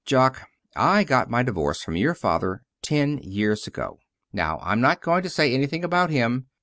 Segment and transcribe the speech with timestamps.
[0.03, 3.99] Jock, I got my divorce from your father ten years ago.
[4.33, 6.47] Now, I'm not going to say anything about him.